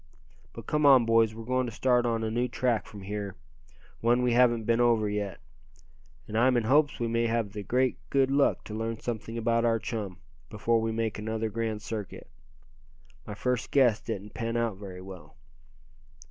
[0.53, 3.35] "But come on, boys, we're going to start on a new track from here,
[3.99, 5.39] one we haven't been over yet.
[6.27, 9.77] I'm in hopes we may have the great good luck to learn something about our
[9.77, 10.17] chum,
[10.49, 12.27] before we make another grand circuit.
[13.27, 15.35] My first guess didn't pan out very well."